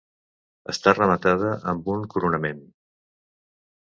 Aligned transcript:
Està 0.71 0.93
rematada 0.95 1.51
amb 1.73 1.91
un 1.97 2.01
coronament. 2.13 2.65